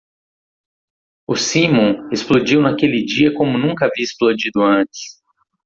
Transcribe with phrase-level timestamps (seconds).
[1.27, 5.21] O simum explodiu naquele dia como nunca havia explodido antes.